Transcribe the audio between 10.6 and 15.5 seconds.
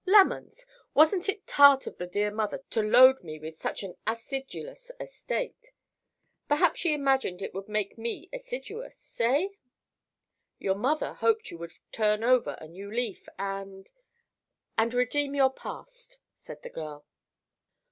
mother hoped you would turn over a new leaf and—and redeem